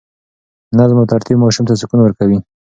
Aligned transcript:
نظم 0.77 0.95
او 0.99 1.05
ترتیب 1.13 1.37
ماشوم 1.43 1.63
ته 1.69 1.73
سکون 1.81 1.99
ورکوي. 2.01 2.37